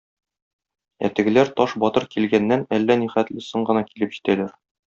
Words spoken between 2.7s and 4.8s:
әллә нихәтле соң гына килеп җитәләр.